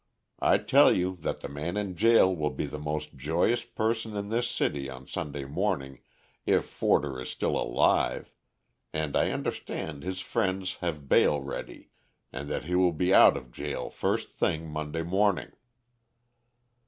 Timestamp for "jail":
1.95-2.35, 13.51-13.91